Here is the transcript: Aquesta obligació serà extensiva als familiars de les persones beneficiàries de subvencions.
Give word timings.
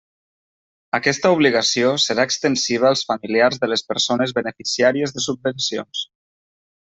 Aquesta 0.99 1.31
obligació 1.35 1.91
serà 2.05 2.25
extensiva 2.29 2.89
als 2.91 3.05
familiars 3.11 3.61
de 3.65 3.69
les 3.73 3.85
persones 3.93 4.33
beneficiàries 4.39 5.15
de 5.19 5.25
subvencions. 5.29 6.03